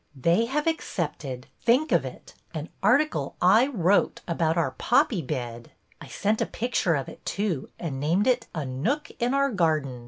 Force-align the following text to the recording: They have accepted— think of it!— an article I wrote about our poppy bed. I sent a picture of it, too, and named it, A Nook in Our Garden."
They 0.15 0.45
have 0.47 0.65
accepted— 0.65 1.45
think 1.63 1.91
of 1.91 2.05
it!— 2.05 2.33
an 2.55 2.69
article 2.81 3.35
I 3.39 3.67
wrote 3.67 4.21
about 4.27 4.57
our 4.57 4.71
poppy 4.71 5.21
bed. 5.21 5.73
I 6.01 6.07
sent 6.07 6.41
a 6.41 6.47
picture 6.47 6.95
of 6.95 7.07
it, 7.07 7.23
too, 7.23 7.69
and 7.77 7.99
named 7.99 8.25
it, 8.25 8.47
A 8.55 8.65
Nook 8.65 9.11
in 9.19 9.35
Our 9.35 9.51
Garden." 9.51 9.99